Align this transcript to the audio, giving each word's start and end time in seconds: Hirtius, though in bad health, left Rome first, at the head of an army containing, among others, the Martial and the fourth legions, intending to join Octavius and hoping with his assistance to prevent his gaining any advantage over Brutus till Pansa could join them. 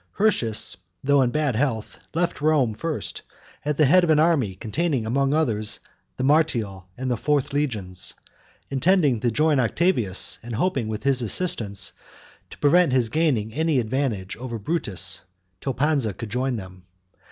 Hirtius, 0.17 0.77
though 1.03 1.21
in 1.21 1.29
bad 1.29 1.55
health, 1.55 1.99
left 2.15 2.41
Rome 2.41 2.73
first, 2.73 3.21
at 3.63 3.77
the 3.77 3.85
head 3.85 4.03
of 4.03 4.09
an 4.09 4.17
army 4.17 4.55
containing, 4.55 5.05
among 5.05 5.31
others, 5.31 5.79
the 6.17 6.23
Martial 6.23 6.87
and 6.97 7.11
the 7.11 7.15
fourth 7.15 7.53
legions, 7.53 8.15
intending 8.71 9.19
to 9.19 9.29
join 9.29 9.59
Octavius 9.59 10.39
and 10.41 10.55
hoping 10.55 10.87
with 10.87 11.03
his 11.03 11.21
assistance 11.21 11.93
to 12.49 12.57
prevent 12.57 12.93
his 12.93 13.09
gaining 13.09 13.53
any 13.53 13.77
advantage 13.79 14.35
over 14.37 14.57
Brutus 14.57 15.21
till 15.59 15.75
Pansa 15.75 16.15
could 16.15 16.31
join 16.31 16.55
them. 16.55 16.87